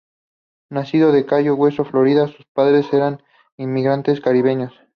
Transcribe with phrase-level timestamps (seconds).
[0.71, 3.21] Nacido en Cayo Hueso, Florida, sus padres eran
[3.55, 4.73] inmigrantes caribeños.